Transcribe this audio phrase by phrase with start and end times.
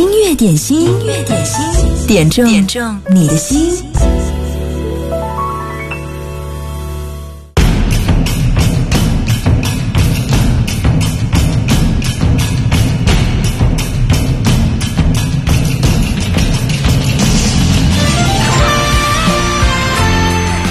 [0.00, 3.84] 音乐点心，音乐点心，点中点中你的心。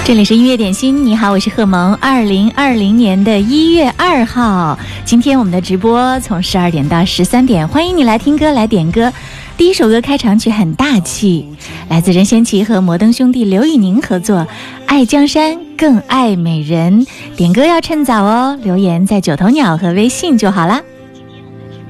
[0.10, 1.94] 这里是音乐点心，你好，我是贺萌。
[1.98, 4.76] 二零二零年的一月二号，
[5.06, 9.14] 今天我们的直播从十二点到十三点，欢迎你来听歌，来点歌。
[9.56, 11.48] 第一首歌开场曲很大气，
[11.90, 14.38] 来自任贤齐和摩登兄弟刘宇宁合作，
[14.88, 17.06] 《爱江山更爱美人》。
[17.36, 20.82] 点歌要趁早哦，留言在九头鸟和微信就好啦。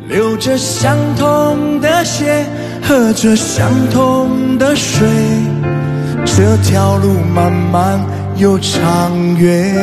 [0.09, 2.45] 流着相同的血，
[2.83, 5.07] 喝着相同的水。
[6.35, 7.99] 这条路漫漫
[8.37, 9.75] 又长远，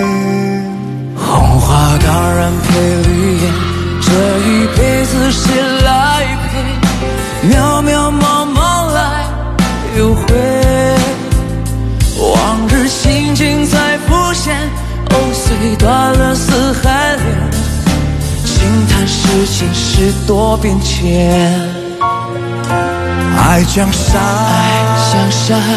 [1.15, 3.43] 红花当然配绿叶，
[4.01, 5.53] 这一辈子谁
[5.85, 7.55] 来陪？
[7.55, 9.27] 渺渺茫茫来
[9.99, 10.25] 又回，
[12.19, 14.57] 往日情景再浮现，
[15.11, 17.27] 藕虽断了丝还连，
[18.47, 21.61] 轻叹世情事多变迁。
[23.39, 24.21] 爱江山，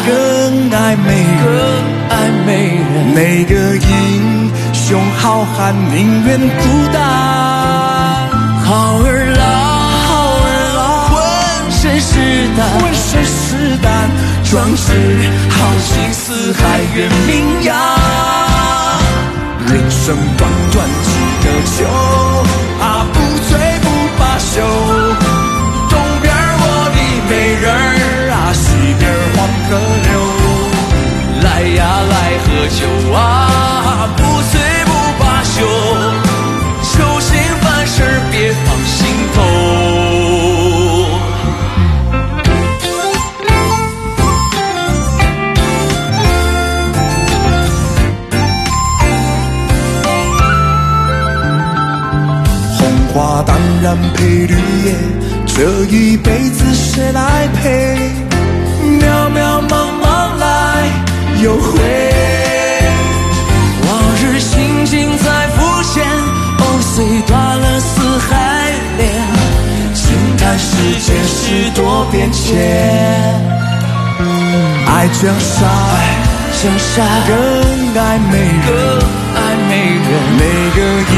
[0.06, 2.12] 更爱美人，更爱
[2.46, 3.14] 美人。
[3.14, 6.46] 哪个英雄好汉宁愿孤
[6.92, 7.00] 单？
[8.64, 9.42] 好儿郎，
[10.06, 10.10] 好
[10.44, 10.80] 儿郎，
[11.10, 11.16] 浑
[11.70, 12.12] 身是
[12.56, 13.88] 胆，浑身是胆，
[14.44, 14.86] 壮志
[15.50, 16.58] 豪情四海
[16.94, 17.28] 远名
[17.64, 17.68] 扬。
[19.66, 21.08] 人生短短几
[21.44, 21.78] 个秋，
[22.80, 23.16] 啊，不
[23.48, 23.86] 醉不
[24.18, 24.99] 罢休。
[32.60, 34.22] 喝酒啊，不
[34.52, 35.64] 醉不罢休，
[36.92, 38.98] 酒醒犯事别放心
[39.34, 39.40] 头。
[52.76, 52.78] 红
[53.14, 54.52] 花当然配绿
[54.84, 54.94] 叶。
[55.46, 57.96] 这一辈子谁来陪？
[59.00, 59.99] 渺渺茫茫
[71.50, 72.56] 间事多变迁。
[74.86, 75.68] 爱江山，
[76.62, 77.34] 江山更
[78.00, 78.72] 爱美人，更
[79.34, 79.38] 爱
[79.68, 79.70] 美
[80.06, 80.08] 人。
[80.38, 80.44] 哪
[80.76, 80.78] 个
[81.10, 81.14] 英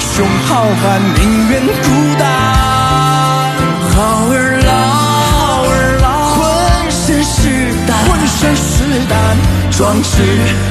[0.00, 0.50] 雄好
[0.82, 0.82] 汉
[1.16, 1.20] 宁
[1.50, 1.68] 愿孤
[2.18, 2.24] 单？
[3.94, 3.96] 好
[4.30, 4.72] 儿郎，
[5.28, 5.36] 好
[5.68, 6.40] 儿郎，浑
[6.90, 7.36] 身是
[7.86, 8.74] 胆，浑身是
[9.06, 9.14] 胆，
[9.70, 10.08] 壮志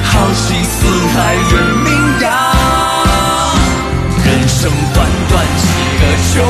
[0.02, 0.74] 豪气四
[1.14, 1.52] 海远
[1.84, 1.86] 名
[2.20, 2.24] 扬。
[4.24, 4.58] 人生
[4.92, 5.62] 短短几
[6.00, 6.02] 个
[6.34, 6.42] 秋，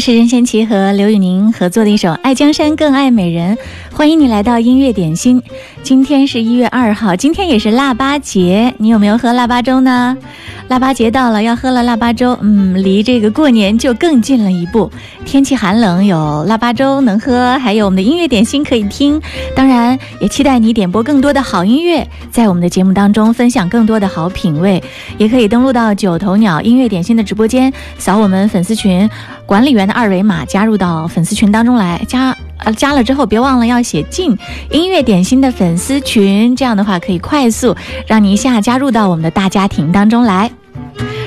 [0.00, 3.54] 是任贤齐和刘宇宁合作的一首《爱江山更爱美人》，
[3.94, 5.42] 欢迎你来到音乐点心。
[5.82, 10.16] 今天是一月二号，今天也是腊八节，你有没有喝腊八粥呢？
[10.68, 14.88] 腊八节到了，要喝了腊八粥，嗯，离这个过年就更近了一步。
[15.24, 19.20] 天气寒冷，有腊八粥能喝，还有我们的音乐点心可以听。
[19.56, 24.80] 当然，也期待你点播更多的好音乐，在我们的节目当中分享更多的好品味。
[25.18, 29.10] 也可以登录到九头鸟音乐点心的直播间，扫我们粉丝群
[29.44, 32.00] 管理员的二维码，加入到粉丝群当中来。
[32.06, 34.36] 加呃加了之后，别忘了要写进
[34.70, 37.76] 音乐点心的粉丝群，这样的话可以快速
[38.06, 40.50] 让你一下加入到我们的大家庭当中来。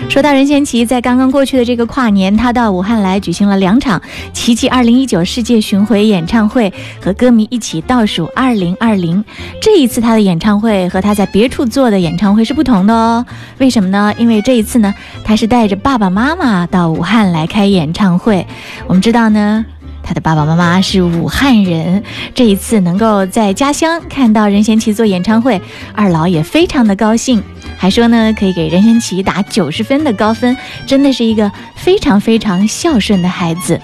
[0.09, 3.99] 说到任贤齐，在刚刚过去的这个跨年，他到武汉来举行了两场
[4.31, 6.71] “奇迹二零一九”世界巡回演唱会，
[7.01, 9.23] 和歌迷一起倒数二零二零。
[9.59, 13.25] 这一次他的演唱会和他在别处做的演唱会是不同的哦。
[13.57, 14.13] 为什么呢？
[14.19, 14.93] 因为这一次呢，
[15.23, 18.45] 他是带着爸爸妈妈到武汉来开演唱会。
[18.85, 19.65] 我们知道呢。
[20.03, 22.03] 他的爸爸妈妈是武汉人，
[22.35, 25.61] 这一次能够在家乡看到任贤齐做演唱会，
[25.95, 27.41] 二老也非常的高兴，
[27.77, 30.55] 还说呢可以给任贤齐打九十分的高分，
[30.85, 33.79] 真的是一个非常非常孝顺的孩子。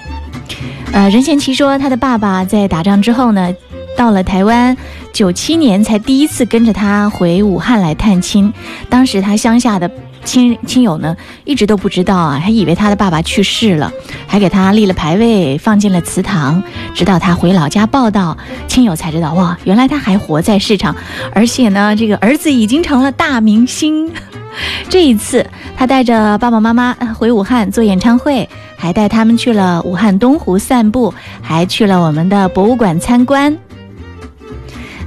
[0.91, 3.55] 呃，任贤齐说他的爸爸在打仗之后呢，
[3.95, 4.75] 到了台湾，
[5.13, 8.53] 九七年才第一次跟着他回武汉来探亲，
[8.89, 9.89] 当时他乡下的。
[10.23, 13.91] 亲亲友呢，一直都不知道啊，还以为他的爸爸去世了，
[14.27, 16.61] 还给他立了牌位，放进了祠堂。
[16.93, 18.37] 直到他回老家报道，
[18.67, 20.95] 亲友才知道，哇，原来他还活在世上，
[21.33, 24.11] 而且呢，这个儿子已经成了大明星。
[24.89, 25.45] 这一次，
[25.77, 33.55] 他带着爸爸妈妈回武汉做演唱会，还带他们去了武汉东湖散步，还去了我们的博物馆参观。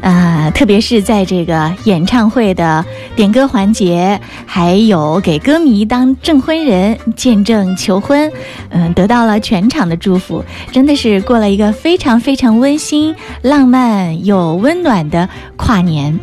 [0.02, 2.84] 呃，特别是在这个演唱会的
[3.16, 8.30] 点歌环节，还有给歌迷当证婚人见证求婚，
[8.70, 16.18] 嗯，得到了全场的祝福，真的是过了一个非常非常温馨、浪漫又温暖的跨年。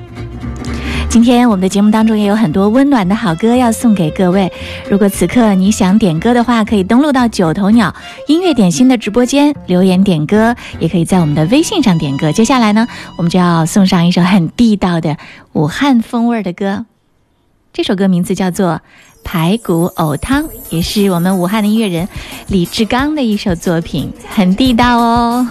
[1.09, 4.51] 今天我们的节目当中也有很多温暖的好歌要送给各位。
[4.87, 7.93] 如果此刻你想点歌的话，可以登录到九头鸟
[8.27, 12.31] 音乐点心的直播间留言点歌，也可以在我们的微信上点歌。
[12.31, 15.17] 接下来呢，我们就要送上一首很地道的
[15.53, 16.85] 武汉风味的歌。
[17.73, 18.73] 这首歌名字叫做
[19.23, 22.07] 《排骨藕汤》，也是我们武汉的音乐人
[22.47, 25.47] 李志刚的一首作品，很地道哦。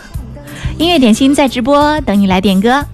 [0.79, 2.85] 音乐点心在直播，等你来点歌。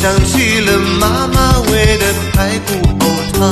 [0.00, 2.68] 想起了妈妈喂的排骨
[3.00, 3.42] 藕汤，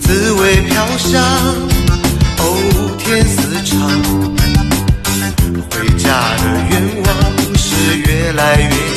[0.00, 1.20] 滋味飘香，
[2.38, 2.42] 藕
[2.98, 3.74] 甜丝长。
[5.68, 6.06] 回家
[6.36, 6.72] 的愿
[7.02, 7.10] 望
[7.56, 8.91] 是越来越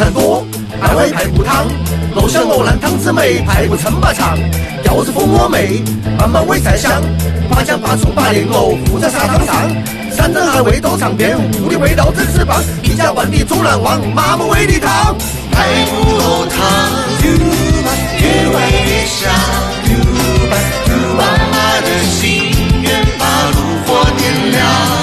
[0.00, 0.42] 餐多，
[0.80, 1.66] 百味排骨汤，
[2.16, 4.38] 肉香鹅烂汤汁美，排骨称霸场，
[4.82, 5.82] 调子蜂窝美，
[6.18, 7.02] 慢慢煨菜香，
[7.50, 9.54] 八姜八葱八莲藕附在沙汤上，
[10.10, 15.14] 山珍海味都尝遍，屋里味道真是棒，一家万里总难忘，妈妈煨的汤，
[15.52, 16.64] 排骨汤，
[17.22, 17.28] 越
[18.48, 19.30] 煨越香，
[21.14, 24.99] 妈妈的心愿把炉火点亮。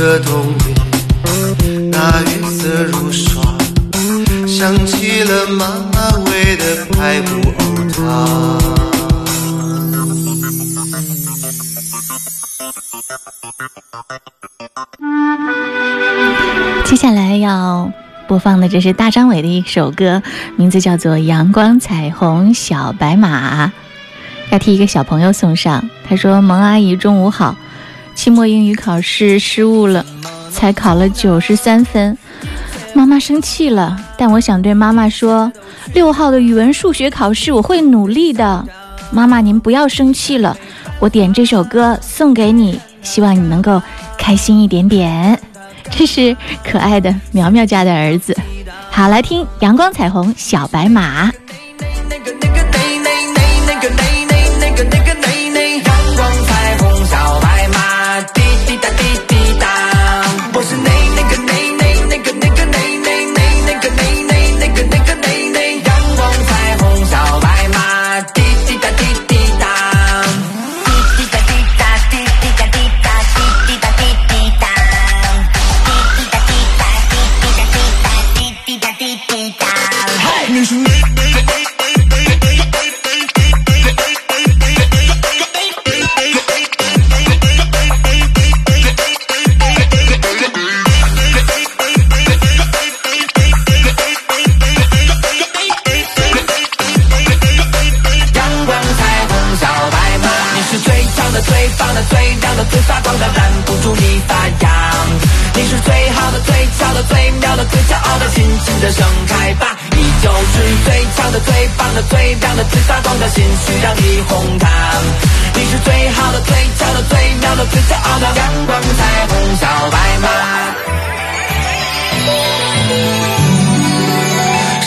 [0.00, 3.44] 的童年，那月色如霜，
[4.48, 8.58] 想起了妈妈煨的排骨藕汤。
[16.86, 17.92] 接下来要
[18.26, 20.22] 播放的，这是大张伟的一首歌，
[20.56, 23.66] 名字叫做《阳光彩虹小白马》，
[24.48, 25.90] 要替一个小朋友送上。
[26.08, 27.54] 他说：“蒙阿姨，中午好。”
[28.20, 30.04] 期末英语考试失误了，
[30.52, 32.18] 才考了九十三分，
[32.92, 33.98] 妈妈生气了。
[34.18, 35.50] 但我想对妈妈说，
[35.94, 38.62] 六号的语文、数学考试我会努力的。
[39.10, 40.54] 妈妈，您不要生气了，
[40.98, 43.80] 我点这首歌送给你，希望你能够
[44.18, 45.40] 开心一点点。
[45.88, 48.36] 这是可爱的苗苗家的儿子。
[48.90, 51.30] 好，来听《阳光彩虹小白马》。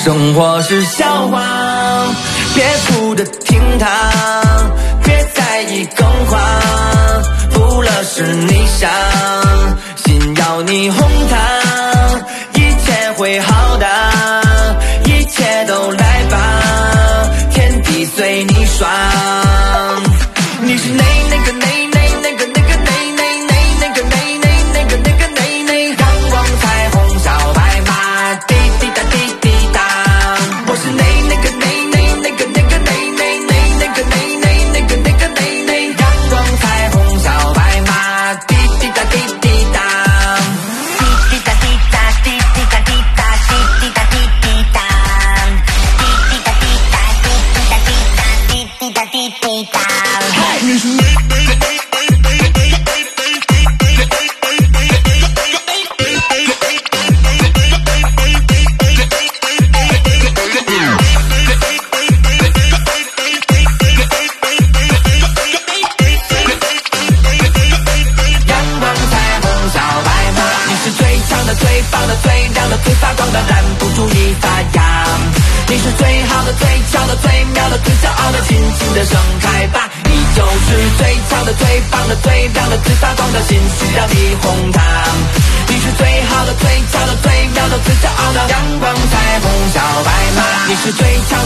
[0.04, 1.42] 生活是笑话，
[2.54, 3.88] 别哭着听它，
[5.02, 6.42] 别在意更换，
[7.52, 8.90] 不了是你傻，
[10.04, 11.38] 心要你哄它，
[12.60, 13.88] 一切会好的，
[15.06, 16.03] 一切都。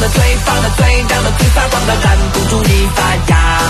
[0.09, 3.01] 最棒的、最亮的、最发光的，拦不住你发
[3.31, 3.61] 芽。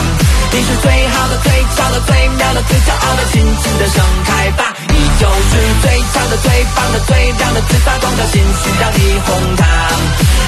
[0.52, 4.74] 你是最好的、最俏的、最妙的、最骄傲的，尽情的盛开吧！
[4.90, 9.66] 你就是最强的、最棒的、最亮的、最发光的，心需要你哄它。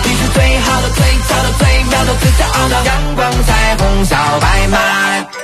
[0.04, 5.39] 你是最好的、最俏的、最妙的、最骄傲的，阳光、彩虹、小白马。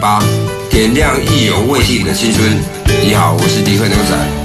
[0.00, 0.22] 八
[0.70, 2.60] 点亮意犹未尽的青春。
[3.02, 4.37] 你好我是迪克牛仔。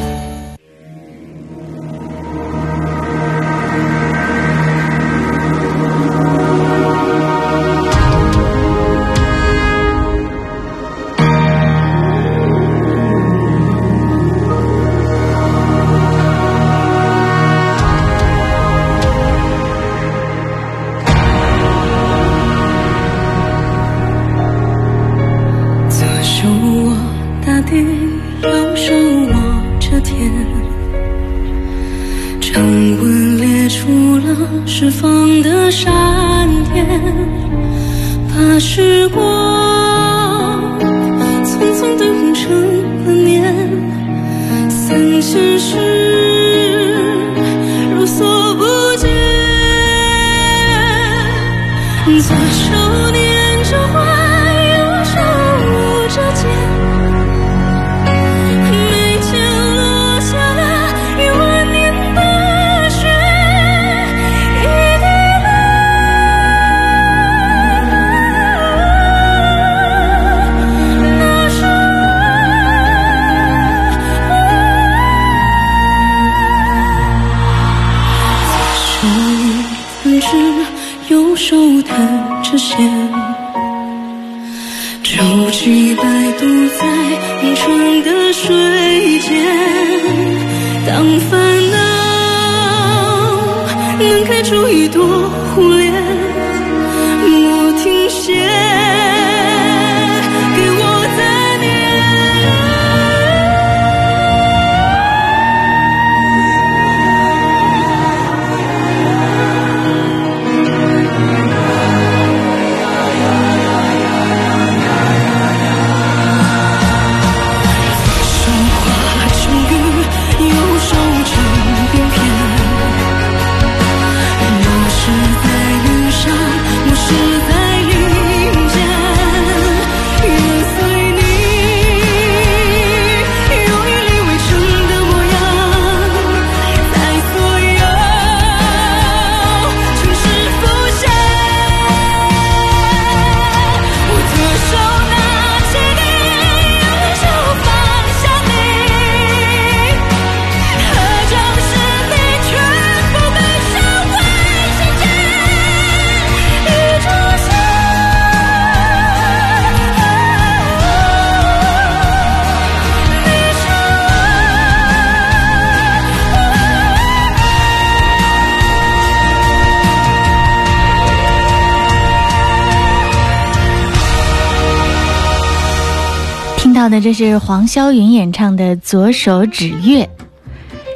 [176.84, 180.04] 到的，这是黄霄云演唱的《左手指月》。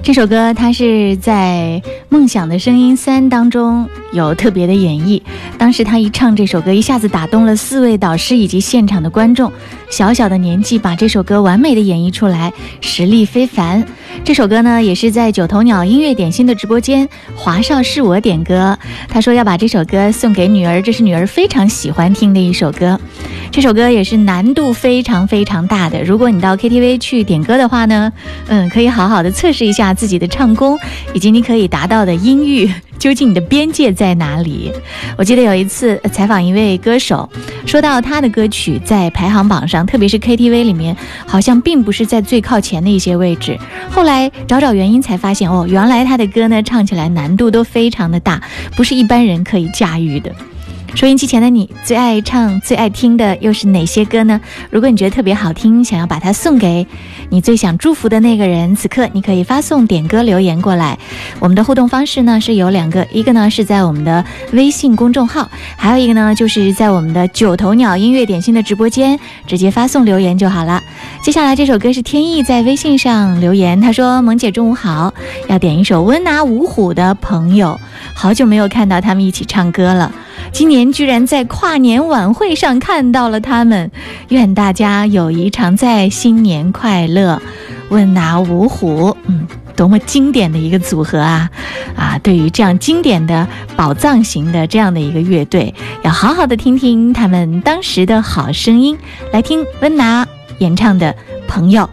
[0.03, 5.22] 这首歌，他是在《梦想的声音三》当中有特别的演绎。
[5.58, 9.50] 当时他一唱这首歌，一下子打动了四位导师以及现场的观众。
[9.89, 13.84] 小小的年纪把这首歌完美的演绎出来，实力非凡。
[14.24, 18.77] 这首歌呢，也是在九头鸟音乐点心的直播间，华少是我点歌。
[19.08, 23.00] 他说要把这首歌送给女儿，这是女儿非常喜欢听的一首歌。
[23.51, 26.03] 这首歌也是难度非常非常大的。
[26.03, 28.12] 如果你到 KTV 去点歌的话呢，
[28.48, 30.77] 嗯，可以好好的测试一下自己的唱功，
[31.13, 32.70] 以及你可以达到的音域。
[32.98, 34.72] 究竟你的边界在哪里？
[35.18, 37.30] 我记得有一次采访一位歌手，
[37.66, 43.58] 说到他的歌曲在排行榜上，特别是 KTV 里面，好像并不是在最靠前的一些位置。
[43.89, 48.42] 后来找找原因，才发现哦，原来他的歌呢唱起来难度都非常的大，
[48.75, 50.32] 不是一般人可以驾驭的。
[50.96, 54.41] 收音机前的你最爱唱、最爱听的又是哪些歌呢？
[54.72, 56.88] 如果你觉得特别好听，想要把它送给
[57.29, 60.98] 你最想祝福的那个人，此刻你可以发送点歌留言过来。
[61.39, 70.82] 我们的互动方式呢是有两个，一个呢是在我们的微信公众号，还有一个呢就是在我们的九头鸟音乐点心的直播间直接发送留言就好了。
[71.22, 75.13] 接下来这首歌是天意在微信上留言，他说：“萌姐中午好，
[75.48, 77.79] 要点一首温拿五虎的朋友，
[78.15, 80.12] 好久没有看到他们一起唱歌了。”
[80.51, 83.91] 今年居然在跨年晚会上看到了他们，
[84.29, 87.41] 愿大家友谊常在，新年快乐！
[87.89, 91.50] 问拿五虎，嗯，多么经典的一个组合啊！
[91.96, 98.98] 啊，对于这样经典的宝藏型的这样的一个乐队，要好好的听听他们当时的好声音，
[99.32, 100.27] 来听温拿
[100.60, 101.13] 演唱的
[101.48, 101.84] 《朋友》。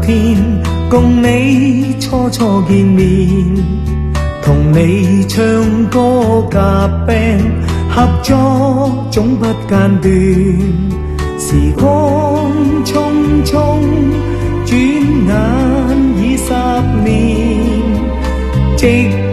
[0.00, 0.36] 天
[0.90, 3.06] 共你初初见面，
[4.42, 5.40] 同你唱
[5.86, 6.58] 歌夹
[7.06, 7.40] band，
[7.88, 10.12] 合作总不间断。
[11.38, 12.50] 时光
[12.84, 12.92] 匆
[13.44, 13.54] 匆，
[14.66, 14.76] 转
[15.28, 15.32] 眼
[16.18, 16.52] 已十
[17.04, 17.10] 年，
[18.76, 18.86] 直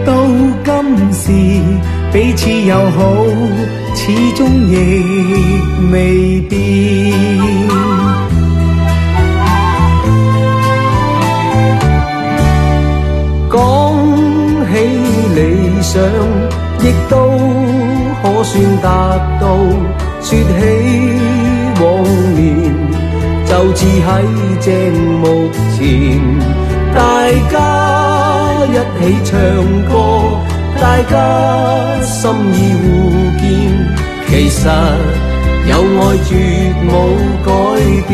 [0.06, 0.12] 到
[0.64, 1.32] 今时，
[2.12, 3.26] 彼此友好，
[3.94, 4.72] 始终亦
[5.92, 8.09] 未变。
[15.80, 16.02] 理想
[16.82, 17.16] 亦都
[18.22, 19.56] 可算达到，
[20.20, 20.44] 说起
[21.80, 22.44] 往年，
[23.46, 24.08] 就似喺
[24.60, 24.68] 正
[25.20, 26.20] 目前，
[26.94, 27.00] 大
[27.50, 27.56] 家
[28.66, 29.32] 一起唱
[29.88, 29.90] 歌，
[30.78, 31.14] 大家
[32.02, 32.86] 心意互
[33.40, 33.48] 见，
[34.28, 34.68] 其实
[35.66, 36.30] 有爱绝
[36.84, 36.92] 冇
[37.42, 37.48] 改
[38.06, 38.12] 变。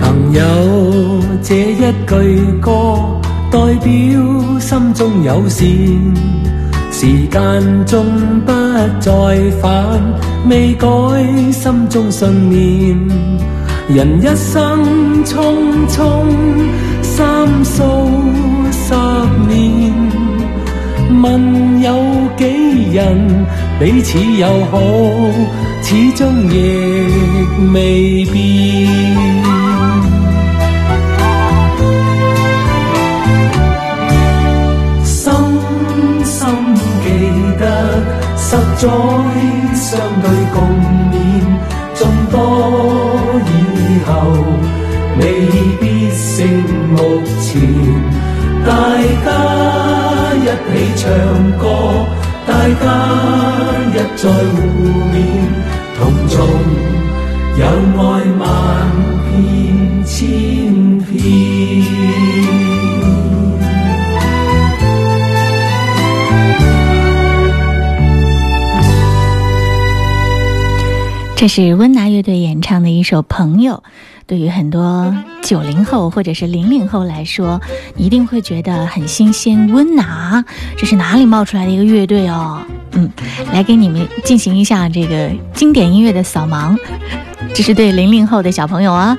[0.00, 0.40] 朋友，
[1.42, 2.12] 这一句
[2.60, 3.13] 歌。
[3.64, 5.66] 代表心中有善，
[6.92, 8.04] 时间终
[8.44, 8.52] 不
[9.00, 9.10] 再
[9.58, 10.02] 返，
[10.50, 10.86] 未改
[11.50, 12.94] 心中信念。
[13.88, 15.56] 人一生匆
[15.88, 16.26] 匆，
[17.00, 17.82] 三数
[18.70, 18.92] 十
[19.48, 19.94] 年，
[21.22, 22.04] 问有
[22.36, 23.46] 几人
[23.80, 24.78] 彼此友好，
[25.82, 29.63] 始终亦未变。
[38.76, 38.88] 再
[39.74, 39.88] 相
[40.20, 40.56] 对共
[41.10, 41.14] 勉，
[41.94, 42.34] 众多
[43.46, 43.48] 以
[44.04, 44.08] 后
[45.18, 45.22] 未
[45.80, 46.46] 必胜
[46.90, 46.96] 目
[47.40, 47.50] 前。
[48.66, 48.68] 大
[49.24, 49.26] 家
[50.36, 51.02] 一起唱
[51.58, 51.62] 歌，
[52.46, 52.84] 大家
[53.90, 54.62] 一再互
[55.12, 55.14] 勉，
[55.96, 56.34] 同纵
[57.56, 58.02] 有爱
[58.38, 58.42] 万
[59.30, 59.32] 遍
[60.04, 60.12] 千
[71.44, 73.74] 这是温拿乐队演唱的一首《朋友》，
[74.26, 77.60] 对于很多九零后或者是零零后来说，
[77.98, 79.70] 一定会觉得很新鲜。
[79.70, 80.42] 温拿，
[80.78, 82.62] 这是哪里冒出来的一个乐队哦？
[82.94, 83.10] 嗯，
[83.52, 86.76] 来给你们进行一下这个经典音乐的扫盲。
[87.52, 89.16] 这是对零零后的小朋友啊。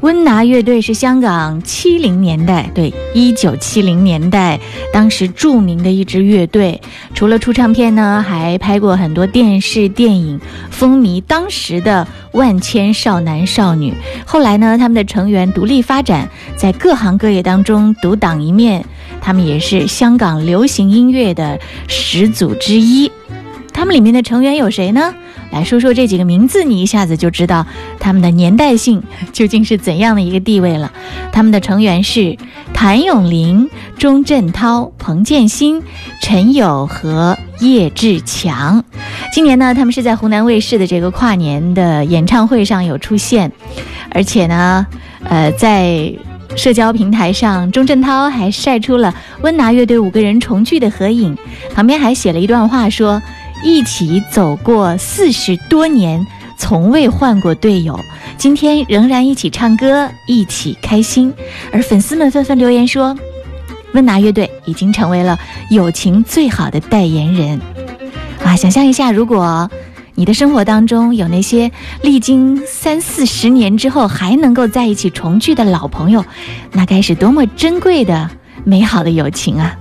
[0.00, 4.58] 温拿乐队是香港七零年代，对，一九七零年代
[4.92, 6.80] 当时著名的一支乐队。
[7.14, 13.92] 除了出唱片呢，还拍过很多电视电影，风靡当时的万千少男少女。
[14.24, 18.84] 后来呢，他们的成员独立发展，在各行各业当中独当一面。
[19.20, 23.10] 他们也是香港流行音乐的始祖之一。
[23.72, 25.14] 他们里面的成员有谁呢？
[25.50, 27.64] 来说说这几个名字，你一下子就知道
[28.00, 29.02] 他们的年代性
[29.32, 30.92] 究竟是怎样的一个地位了。
[31.32, 32.36] 他们的成员是
[32.74, 35.80] 谭咏麟、钟镇涛、彭建新、
[36.20, 38.84] 陈友和叶志强。
[39.32, 43.52] 今年呢，他们是在湖南卫视的这个跨年的演唱会上有出现，
[44.10, 44.86] 而且呢，
[45.22, 46.12] 呃，在
[46.56, 51.36] 社交平台上，钟镇涛还晒出了温拿乐队五个人重聚的合影，
[51.74, 53.20] 旁边还写了一段话说。
[53.64, 56.24] 一起走过四十多年，
[56.56, 57.98] 从未换过队友，
[58.36, 61.34] 今天仍然一起唱歌，一起开心。
[61.72, 63.18] 而粉丝们纷纷留言说，
[63.94, 65.36] 温拿乐队已经成为了
[65.72, 67.60] 友情最好的代言人。
[68.44, 69.68] 啊，想象一下，如果
[70.18, 71.70] 你的生活当中有那些
[72.02, 76.24] 历经三四十年之后还能够在一起重聚的老朋友，
[76.72, 78.28] 那该是多么珍贵的！
[78.64, 79.76] 美好的友情啊！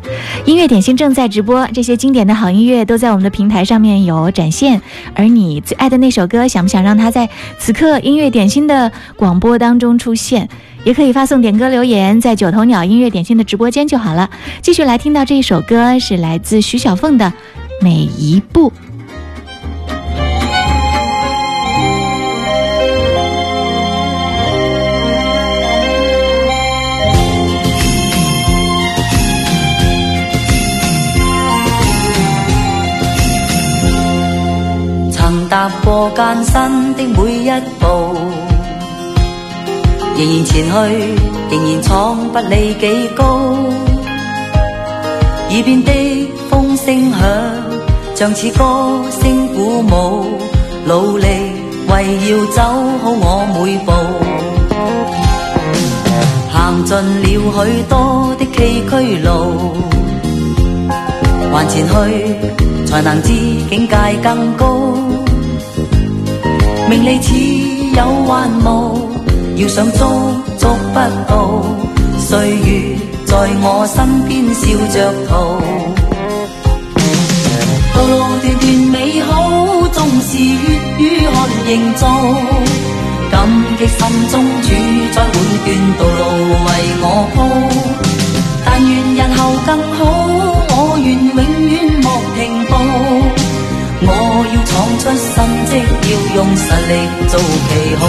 [0.45, 4.80] 音乐点心正在直播，这些经典的好音乐都在我们的平台上面有展现。
[5.15, 10.47] 而你最爱的那首歌，想不想让它在此刻音乐点心的广播当中出现？
[10.84, 14.30] 也可以发送点歌留言，在九头鸟音乐点心的直播间就好了。
[14.62, 17.26] 继续来听到这一首歌，是来自徐小凤的
[17.82, 18.69] 《每一步》。
[35.57, 36.53] 踏过艰辛
[36.93, 37.83] 的每一步，
[40.15, 40.71] 仍然前去，
[41.49, 43.23] 仍然闯不理几高。
[45.49, 45.91] 耳边的
[46.47, 47.19] 风声响，
[48.13, 50.25] 像似歌声鼓舞，
[50.85, 51.25] 努力
[51.87, 51.91] 为
[52.29, 52.61] 要走
[53.01, 53.91] 好我每步。
[56.51, 58.93] 行尽了许多的崎岖
[59.23, 59.73] 路，
[61.51, 61.93] 还前去，
[62.85, 63.33] 才能知
[63.71, 64.93] 境界更高。
[66.89, 67.34] 名利似
[67.95, 69.10] 有幻雾，
[69.58, 70.00] 要想捉
[70.58, 71.62] 捉不到。
[72.17, 73.97] 岁月在我身
[74.28, 75.60] 边笑着逃，
[77.93, 79.30] 道路段段美好，
[79.91, 80.43] 纵是血
[80.97, 81.36] 与汗
[81.69, 82.08] 营造。
[83.30, 83.36] 感
[83.78, 84.00] 激心
[84.32, 84.69] 中主
[85.12, 85.69] 宰每段
[86.00, 86.21] 道路
[86.65, 86.67] 为
[87.02, 87.36] 我铺，
[88.65, 90.00] 但愿日后更好，
[90.69, 91.38] 我愿永
[91.69, 91.87] 远。
[94.77, 95.35] 要闯出新
[95.65, 95.71] 迹，
[96.11, 96.93] 要用实力
[97.27, 98.01] 做旗号。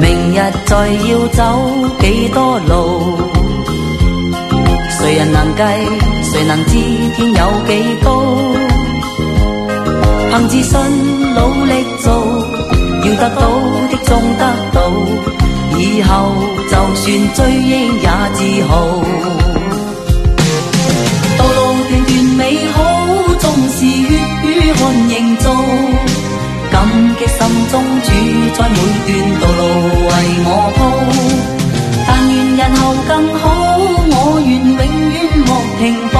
[0.00, 0.36] 明日
[0.66, 1.40] 再要走
[2.00, 3.16] 几多路，
[4.98, 5.62] 谁人能计？
[6.32, 6.72] 谁能知
[7.14, 7.70] 天有几
[8.02, 8.10] 高？
[10.30, 10.80] 凭自信
[11.34, 12.12] 努力做，
[13.04, 13.40] 要得到
[13.88, 14.80] 的终得到。
[15.78, 16.10] 以后
[16.70, 18.72] 就算追忆也自豪，
[26.92, 27.38] 感激心
[27.70, 28.08] 中主
[28.54, 28.76] 宰每
[29.06, 29.60] 段道路
[30.08, 30.10] 为
[30.44, 30.78] 我铺，
[32.06, 33.42] 但愿日后更好，
[34.10, 36.14] 我愿永远莫停步。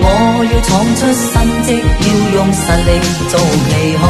[0.00, 0.04] 我
[0.44, 1.32] 要闯出新
[1.64, 2.90] 迹，要用实力
[3.30, 3.32] 做
[3.70, 4.04] 旗号。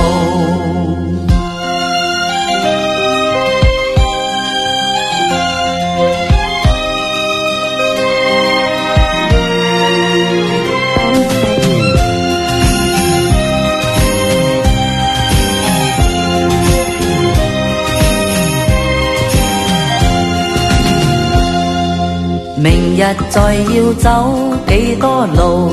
[22.99, 24.35] 日再要走
[24.67, 25.71] 几多路，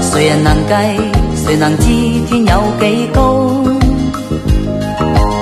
[0.00, 0.72] 谁人能计？
[1.34, 1.84] 谁能知
[2.28, 3.50] 天有几高？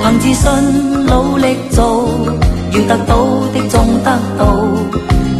[0.02, 2.08] 凭自信努力做，
[2.72, 3.14] 要得到
[3.52, 4.56] 的终得到。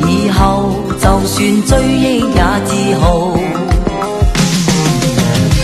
[0.07, 0.69] 以后
[1.01, 2.71] 就算追忆也自
[3.01, 3.33] 豪。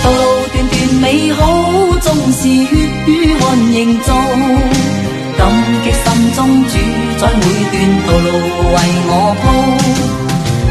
[0.02, 0.18] 道路
[0.54, 1.44] 段段美好，
[2.00, 2.66] 纵是血
[3.06, 4.14] 与汗营造。
[7.18, 7.74] 在每段
[8.06, 8.28] 道路
[8.74, 8.76] 为
[9.08, 9.44] 我铺，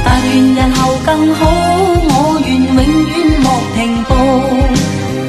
[0.04, 1.42] 但愿日后更好，
[2.08, 2.10] 我
[2.46, 4.12] 愿永远莫停步。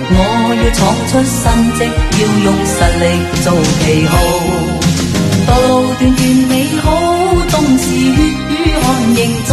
[0.09, 0.21] 我
[0.55, 1.43] 要闯出新
[1.75, 1.79] 迹，
[2.21, 3.05] 要用实力
[3.43, 3.47] 做
[3.81, 4.13] 旗号。
[5.47, 6.53] 道路段段美
[6.83, 6.85] 好，
[7.49, 7.95] 纵是血
[8.51, 8.53] 与
[8.83, 8.85] 汗
[9.17, 9.51] 营造。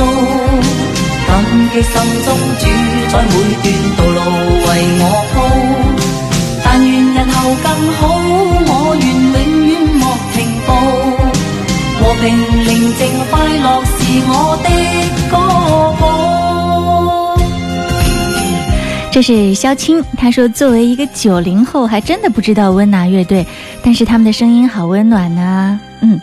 [1.25, 1.31] 感
[1.71, 1.93] 激心
[2.25, 2.27] 中
[2.59, 2.63] 主
[3.09, 3.65] 宰每段
[3.97, 4.19] 道路
[4.67, 5.35] 为我铺，
[6.63, 8.01] 但愿日后更好。
[8.65, 9.35] 我愿永
[9.67, 10.01] 远莫
[10.33, 10.69] 停步
[12.21, 12.99] 平宁静
[13.29, 13.91] 快乐是
[14.27, 14.31] 我
[14.63, 14.67] 的
[15.29, 15.35] 歌
[15.99, 16.01] 谱。
[19.11, 23.45] 这是肖青，他说：“作为一个九零后，还真的不知道温拿乐队，
[23.83, 26.19] 但是他们的声音好温暖呢。”嗯，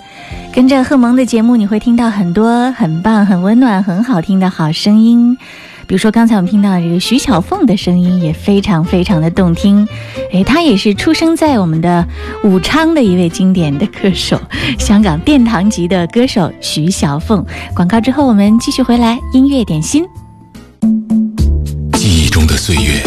[0.53, 5.38] 跟着贺蒙的节目，你会听到很多很棒、很温暖、很好听的好声音。
[5.90, 9.85] 比如说，刚才我们听到这个徐小凤的声音也非常非常的动听。
[10.31, 12.07] 诶，她也是出生在我们的
[12.44, 14.40] 武昌的一位经典的歌手，
[14.79, 17.44] 香港殿堂级的歌手徐小凤。
[17.74, 20.05] 广告之后，我们继续回来音乐点心。
[21.94, 23.03] 记忆中的岁月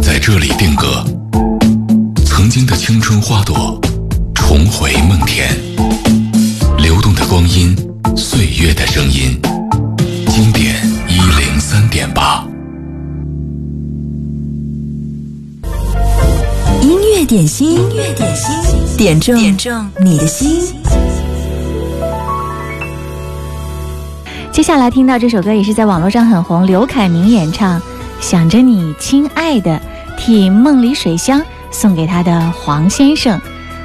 [0.00, 1.04] 在这里定格，
[2.24, 3.78] 曾经的青春花朵
[4.34, 5.46] 重回梦田，
[6.78, 7.76] 流动的光阴，
[8.16, 9.38] 岁月的声音，
[10.26, 10.74] 经典
[11.74, 12.46] 三点八。
[16.80, 20.72] 音乐点心，音乐点心，点中点中你的心。
[24.52, 27.80] 接下来听到这首歌也是在网络上很红，刘凯明演唱
[28.20, 29.72] 《想着你，亲爱的》，
[30.16, 33.36] 替梦里水乡送给他的黄先生。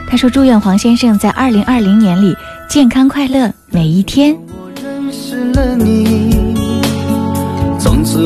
[0.08, 2.36] 他说：“祝愿黄先生在二零二零年里
[2.70, 6.39] 健康快乐每一天。”我认识了你，从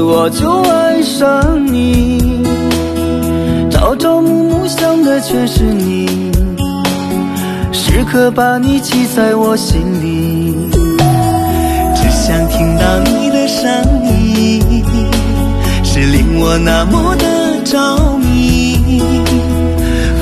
[0.01, 2.19] 我就爱上你，
[3.69, 6.31] 朝朝暮暮想的全是你，
[7.71, 10.55] 时刻把你记在我心里，
[11.95, 13.69] 只想听到你的声
[14.03, 14.83] 音，
[15.83, 19.01] 是令我那么的着迷，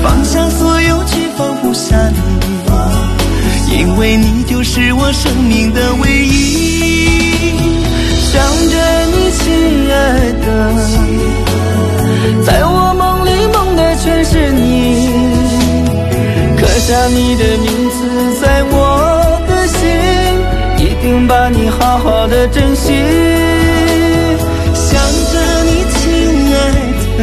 [0.02, 6.62] 放下所有却放不下你，因为你就是我生命的唯一。
[8.32, 8.76] 想着，
[9.32, 9.94] 亲爱
[10.44, 10.46] 的，
[12.44, 14.60] 在我梦里梦的全是你，
[16.58, 17.98] 刻下你的名字
[18.40, 18.70] 在我
[19.48, 19.80] 的心，
[20.78, 22.92] 一定把你好好的珍惜。
[24.74, 24.90] 想
[25.32, 26.00] 着你，亲
[26.54, 26.56] 爱
[27.16, 27.20] 的，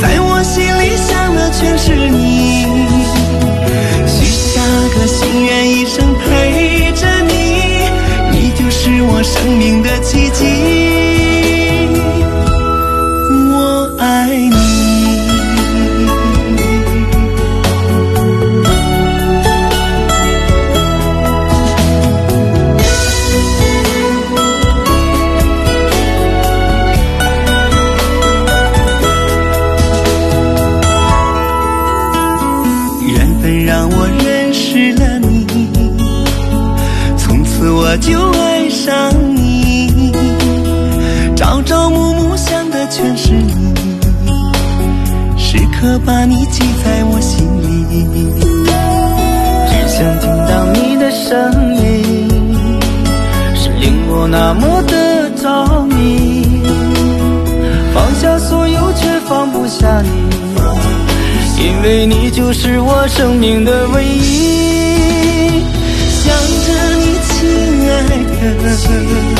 [0.00, 2.66] 在我心里想的全是你，
[4.06, 4.60] 许下
[4.94, 5.50] 个心愿，
[9.32, 10.81] 生命的奇迹。
[61.84, 65.64] 因为你就是我生命的唯一。
[66.22, 66.32] 想
[66.64, 67.92] 着你，亲爱
[68.62, 69.31] 的，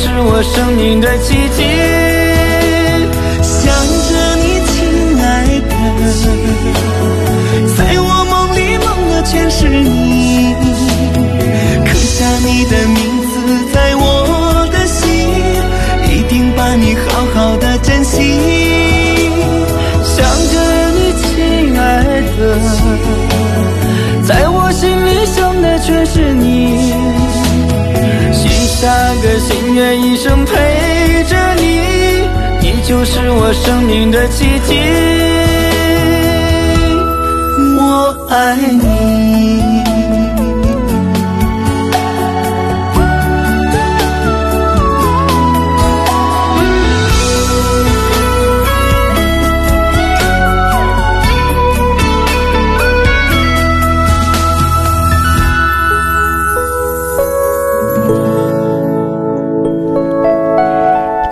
[0.00, 1.60] 是我生命的奇迹。
[3.42, 3.60] 想
[4.08, 4.74] 着你，亲
[5.20, 5.24] 爱
[5.68, 5.72] 的，
[7.76, 10.54] 在我梦里梦的全是你，
[11.84, 12.98] 刻下你的名
[28.80, 28.88] 下
[29.22, 30.54] 个心愿，一生陪
[31.24, 31.82] 着你，
[32.62, 34.74] 你就是我生命的奇迹。
[37.76, 39.59] 我爱你。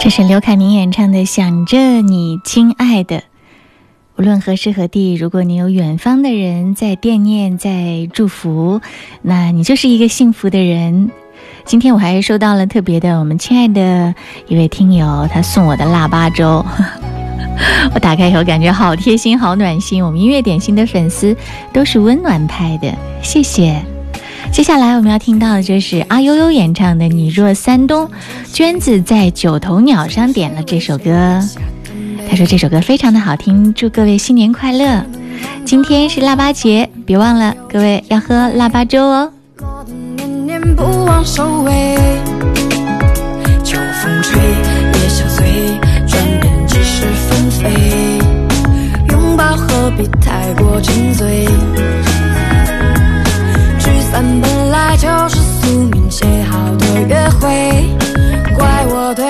[0.09, 3.18] 这是刘凯明演唱的《想着你，亲爱的》。
[4.16, 8.81] 无论何时何地，如果你有远方的人在惦念、在祝福，
[9.21, 11.11] 那你就是一个幸福的人。
[11.66, 14.14] 今天我还收到了特别的，我们亲爱的
[14.47, 16.64] 一位听友，他送我的腊八粥，
[17.92, 20.03] 我打开以后感觉好贴心、好暖心。
[20.03, 21.37] 我们音乐点心的粉丝
[21.71, 22.90] 都是温暖派的，
[23.23, 23.85] 谢谢。
[24.59, 28.05] 接下来我们要听到的就是阿悠悠演唱的《你若三冬》，
[28.53, 31.40] 娟子在九头鸟上点了这首歌。
[32.29, 35.01] 他说这首歌非常的好听，祝各位新年快乐！
[35.64, 39.31] 今天是腊八节，别忘了各位要喝腊八粥哦。
[40.77, 41.97] 不忘收尾，
[43.62, 45.47] 秋风吹，夜相随，
[46.09, 48.18] 转眼即是纷飞。
[49.11, 51.47] 拥抱何必太过沉醉？
[54.20, 57.46] 本来就是宿命写好的约会，
[58.57, 59.24] 怪我对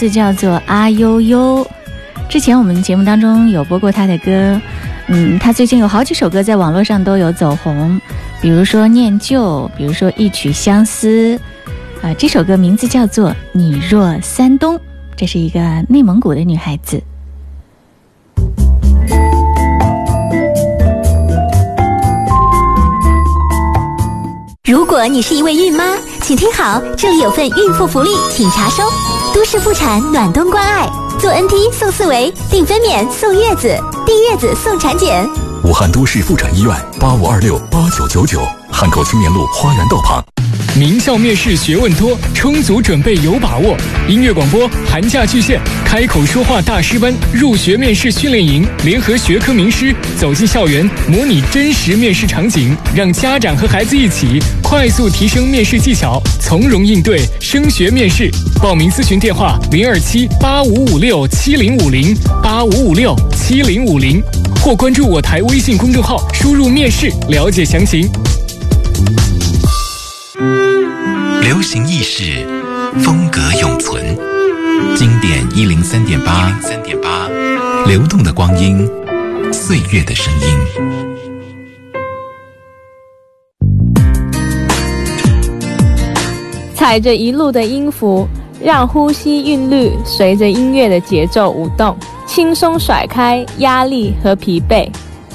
[0.00, 1.66] 字叫做阿悠悠，
[2.26, 4.58] 之前我们节目当中有播过她的歌，
[5.08, 8.00] 嗯，她最近有好几首歌在网络上都有走红，
[8.40, 11.36] 比如说《念旧》，比如说《一曲相思》，
[12.00, 14.74] 啊、这首歌名字叫做《你若三冬》，
[15.18, 17.02] 这是一个内蒙古的女孩子。
[24.64, 25.84] 如果你是一位孕妈，
[26.22, 28.82] 请听好，这里有份孕妇福利，请查收。
[29.32, 35.28] 都市妇产暖冬关爱，做 NT 送四维，定分娩送月子，订月子送产检。
[35.62, 38.40] 武汉都市妇产医院八五二六八九九九，
[38.72, 40.20] 汉口青年路花园道旁。
[40.78, 43.76] 名校面试学问多，充足准备有把握。
[44.08, 58.30] 音乐广播寒假巨献，开口说话大师班入学面试训练营，联合学科名师走进校园，模拟真实面试场景，让家长和孩子一起快速提升面试技巧，从容应对升学面试。
[58.62, 64.22] 报名咨询电话：零二七八五五六七零五零八五五六七零五零，
[64.62, 68.08] 或关注我台微信公众号，输入面试了解详情。
[71.42, 72.46] 流行意识
[73.02, 74.04] 风格永存。
[74.96, 77.28] 经典一零三点八一零三点八
[77.86, 78.86] 流动的光阴
[79.52, 81.00] 岁月的声音。
[86.74, 88.26] 踩着一路的音符
[88.62, 94.88] 让呼吸韵律随着音乐的节奏舞动轻松甩开压力和疲惫。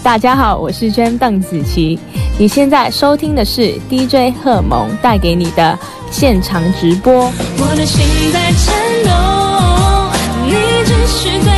[0.05, 1.97] 大家好，我是娟邓紫棋。
[2.37, 5.75] 你现在收听的是 DJ 贺蒙带给你的
[6.11, 7.31] 现场直播。
[7.57, 9.09] 我的心在颤抖，
[10.45, 10.51] 你
[10.85, 11.54] 只是在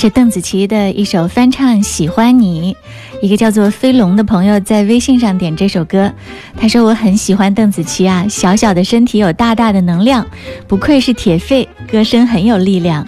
[0.00, 2.74] 是邓紫棋的一首翻唱《喜欢你》，
[3.20, 6.10] 一个叫做飞龙的朋友在微信上点这首歌，
[6.56, 10.26] 他说我很喜欢邓紫棋啊，小小的身体有大大的能量，
[10.66, 13.06] 不愧是铁肺，歌声很有力量。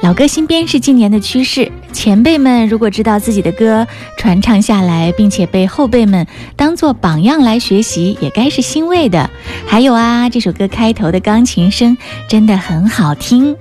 [0.00, 9.28] 老歌新编是近年的趋势，前辈们如果知道自己的歌传唱下来，并且被后辈们当做榜样来学习，也该是欣慰的。
[9.66, 11.94] 还有啊，这首歌开头的钢琴声
[12.26, 13.54] 真的很好听。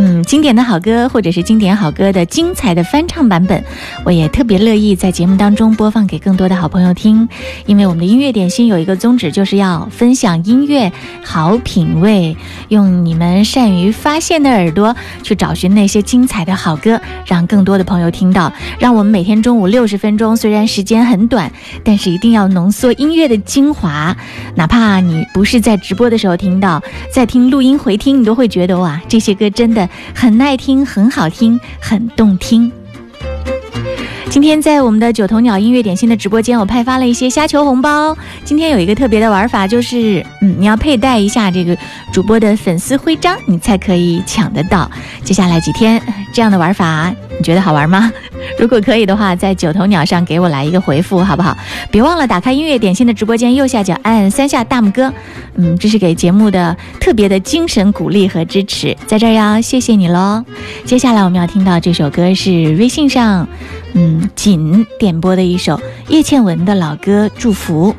[0.00, 3.64] 嗯，经典的好歌或者是经典好歌的精彩的翻唱版本，
[4.04, 7.28] 我也特别乐意在节目当中播放给更多的好朋友听。
[7.66, 10.92] 因为我们的音乐点心有一个宗旨，就是要分享音乐
[11.24, 12.36] 好品味，
[12.68, 14.94] 用你们善于发现的耳朵
[15.24, 18.52] 去找寻那些精彩的好歌，让更多的朋友听到。
[18.78, 21.50] 让我们每天中午六十分钟，虽然时间很短，
[21.82, 24.16] 但是一定要浓缩音乐的精华。
[24.54, 26.80] 哪怕你不是在直播的时候听到，
[27.12, 32.70] 在听录音回听，你都会觉得哇，这些歌真的很耐听、很好听、很动听。
[34.30, 38.16] 今天在我们的九头鸟音乐点心的直播间，我派发了一些虾球红包。
[38.44, 41.76] 今天有一个特别的玩法，就是嗯，你要佩戴一下这个
[42.12, 44.90] 主播的粉丝徽章，你才可以抢得到。
[45.24, 46.00] 接下来几天
[46.34, 48.12] 这样的玩法，你觉得好玩吗？
[48.58, 51.56] 如果可以的话，在九头鸟上给我来一个回复，好不好？
[51.90, 55.12] 别忘了打开音乐点心的直播间右下角按三下大拇哥，
[55.54, 60.44] 嗯，这是给节目的特别的精神鼓励和支持，在这儿要谢谢你喽。
[60.84, 63.46] 接下来我们要听到这首歌是微信上，
[63.92, 67.94] 嗯，锦点播的一首叶倩文的老歌《祝福》。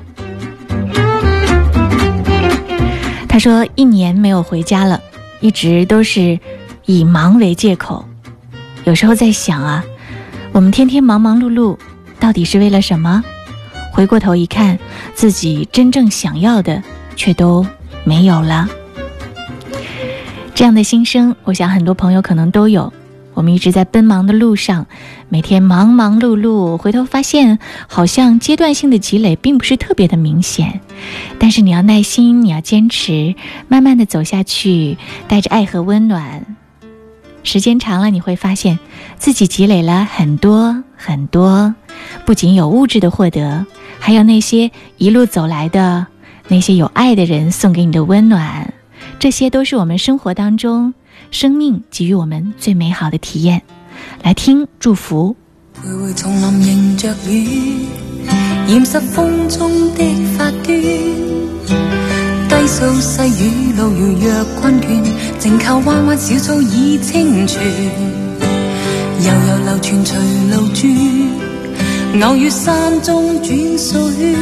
[3.29, 4.99] 他说一年没有回家了，
[5.39, 6.37] 一直都是
[6.85, 8.03] 以忙为借口。
[8.89, 9.85] 有时候在想啊，
[10.51, 11.77] 我们天天忙忙碌碌，
[12.19, 13.23] 到底是为了什么？
[13.93, 14.79] 回过头一看，
[15.13, 16.81] 自己真正想要的
[17.15, 17.63] 却都
[18.03, 18.67] 没有了。
[20.55, 22.91] 这样的心声，我想很多朋友可能都有。
[23.35, 24.87] 我们一直在奔忙的路上，
[25.29, 30.81] 每天忙忙碌碌，回头发现好像阶段性的积累并不是特别的明显。
[31.37, 33.35] 但是你要耐心，你要坚持，
[33.67, 36.57] 慢慢的走下去，带着爱和温暖。
[37.43, 38.77] 时间长了，你会发现
[39.17, 41.73] 自己积累了很多很多，
[42.25, 43.65] 不仅有物质的获得，
[43.99, 46.05] 还有那些一路走来的
[46.47, 48.73] 那些有爱的人送给你的温暖，
[49.17, 50.93] 这些都是我们生活当中
[51.31, 53.61] 生命给予我们最美好的体验。
[54.23, 55.35] 来听祝福。
[55.75, 56.31] 徘徊丛
[56.61, 57.87] 林迎着雨，
[58.67, 60.03] 染湿风中的
[60.37, 61.98] 发端。
[62.69, 65.01] 低訴細雨，路遙若困倦，
[65.39, 67.59] 静靠彎彎小草已清泉。
[69.21, 70.13] 悠悠流傳隨
[70.51, 70.85] 路轉，
[72.23, 74.35] 偶遇山中轉數圈。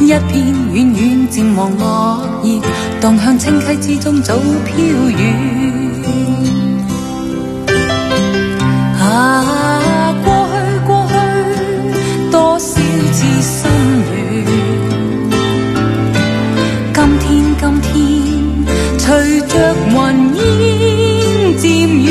[0.00, 0.32] 一片
[0.72, 2.58] 遠遠漸黃落叶，
[2.98, 4.40] 荡向清溪之中早飄
[5.14, 5.20] 遠。
[8.98, 10.54] 啊，過去
[10.86, 12.80] 過去，多少
[13.12, 13.20] 次
[19.60, 20.40] 若云烟
[21.58, 21.68] 渐
[22.02, 22.08] 远，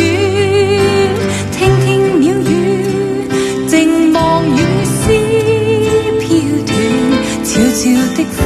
[1.52, 1.88] 听听
[2.22, 2.46] 鸟语，
[3.68, 5.00] 静望雨丝
[6.20, 6.28] 飘
[6.68, 6.72] 断，
[7.44, 7.82] 悄悄
[8.16, 8.38] 的风。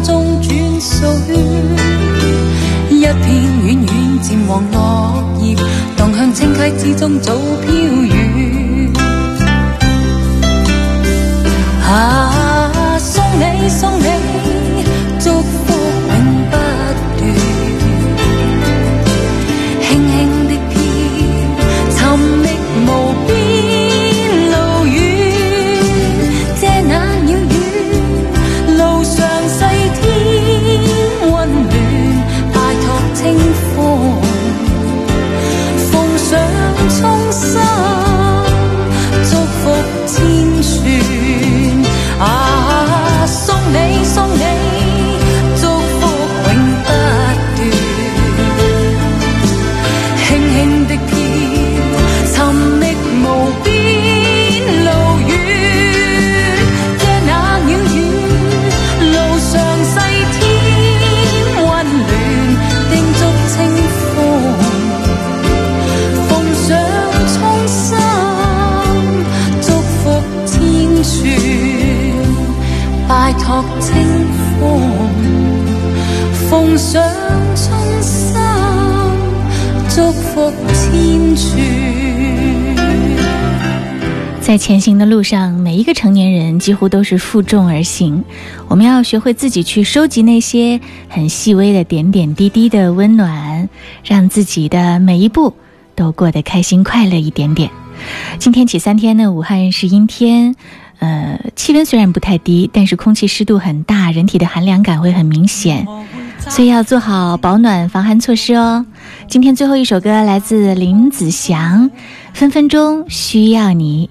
[0.00, 1.08] 中转水
[2.90, 3.12] 一片
[3.62, 5.56] 软软渐黄落叶
[5.96, 8.01] 荡向清溪之中早飘
[84.52, 88.22] 在前行的路上，每一个成年人几乎都是负重而行。
[88.68, 90.78] 我们要学会自己去收集那些
[91.08, 93.70] 很细微的点点滴滴的温暖，
[94.04, 95.54] 让自己的每一步
[95.94, 97.70] 都过得开心快乐一点点。
[98.38, 100.54] 今天起三天呢，武汉是阴天，
[100.98, 105.88] 呃，气温虽然不太低，但是空气湿度很大，人体的寒凉感会很明显，
[106.40, 108.84] 所以要做好保暖防寒措施哦。
[109.28, 111.88] 今天最后一首歌来自林子祥，
[112.34, 114.10] 《分分钟需要你》。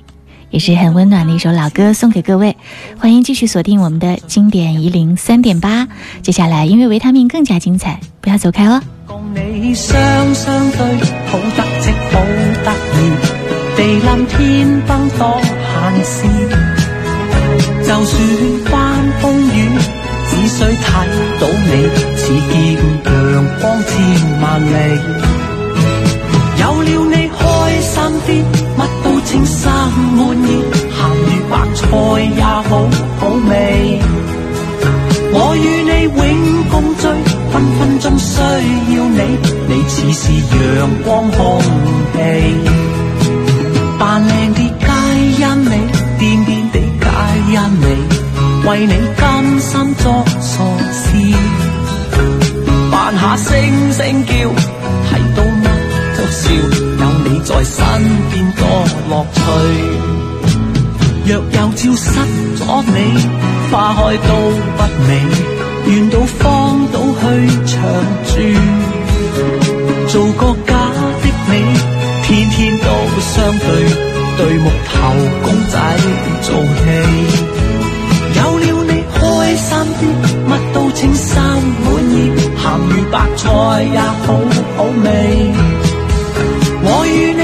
[0.51, 2.55] 也是很温暖的一首老歌，送给各位。
[2.99, 5.87] 欢迎继续锁定我们的经典一零三点八，
[6.21, 8.81] 接下来音乐维他命更加精彩，不要走开哦。
[9.07, 9.99] 共你雙
[10.35, 10.79] 雙對，
[11.27, 12.19] 好得戚好
[12.63, 12.99] 得意，
[13.77, 16.27] 地冧天崩多閒事。
[17.83, 18.21] 就算
[18.65, 18.71] 翻
[19.21, 19.57] 風雨，
[20.27, 20.87] 只需睇
[21.39, 21.71] 到你，
[22.15, 22.53] 似見
[23.05, 23.09] 陽
[23.61, 23.91] 光千
[24.41, 24.71] 萬里。
[26.59, 27.41] 有了你開
[27.81, 27.95] 心
[28.27, 28.29] 啲，
[28.77, 28.81] 乜
[29.21, 29.69] 都稱心
[30.15, 30.49] 滿意，
[30.97, 31.85] 鹹魚白菜
[32.35, 32.69] 也好
[33.19, 33.51] 好味。
[35.33, 36.19] 我與你永
[36.69, 37.03] 共聚，
[37.51, 38.33] 分分鐘需
[38.95, 39.21] 要你，
[39.67, 40.23] 你似是
[40.55, 40.57] 陽
[41.03, 41.39] 光空
[42.13, 42.17] 氣。
[43.99, 44.89] 扮靚啲皆
[45.39, 45.73] 因你，
[46.19, 47.05] 癲癲地皆
[47.53, 47.85] 因你，
[48.67, 49.21] 為你甘
[49.59, 50.03] 心作
[50.39, 50.51] 傻
[50.91, 51.05] 事。
[52.91, 54.31] 扮下聲聲叫，
[57.53, 57.83] 在身
[58.31, 58.61] 邊多
[59.09, 59.39] 樂趣。
[61.25, 62.09] 若有朝失
[62.57, 62.97] 咗你，
[63.69, 64.29] 花開都
[64.77, 65.09] 不美，
[65.85, 66.41] 願到荒
[66.91, 67.23] 島去
[67.67, 67.71] 长
[68.25, 68.33] 住，
[70.07, 70.71] 做個假
[71.21, 71.51] 的你，
[72.23, 72.85] 天天都
[73.19, 73.67] 相對，
[74.37, 74.91] 對木頭
[75.43, 75.75] 公仔
[76.41, 76.85] 做戲。
[78.37, 79.19] 有了你開
[79.55, 80.01] 心啲，
[80.49, 81.29] 乜都称心
[81.83, 82.15] 滿意，
[82.57, 83.43] 鹹魚白菜
[83.83, 84.25] 也好
[84.77, 85.05] 好味。
[86.83, 87.37] 我愿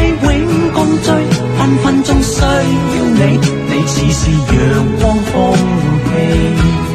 [1.67, 6.86] 分分钟需要你你似是阳光空气